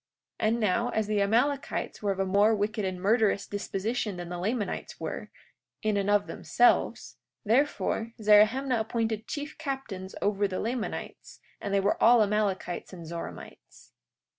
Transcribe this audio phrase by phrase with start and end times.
[0.39, 4.29] 43:6 And now, as the Amalekites were of a more wicked and murderous disposition than
[4.29, 5.29] the Lamanites were,
[5.83, 12.01] in and of themselves, therefore, Zerahemnah appointed chief captains over the Lamanites, and they were
[12.01, 13.91] all Amalekites and Zoramites.